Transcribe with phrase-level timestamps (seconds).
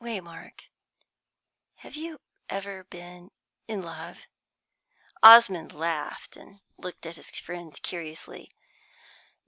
[0.03, 0.61] "Waymark,
[1.75, 2.17] have you
[2.49, 3.29] ever been
[3.67, 4.25] in love?"
[5.21, 8.49] Osmond laughed, and looked at his friend curiously.